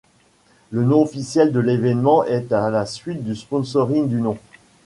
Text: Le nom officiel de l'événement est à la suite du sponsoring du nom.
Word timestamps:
Le 0.71 0.83
nom 0.83 1.03
officiel 1.03 1.51
de 1.51 1.59
l'événement 1.59 2.23
est 2.23 2.51
à 2.51 2.71
la 2.71 2.87
suite 2.87 3.23
du 3.23 3.35
sponsoring 3.35 4.09
du 4.09 4.19
nom. 4.19 4.35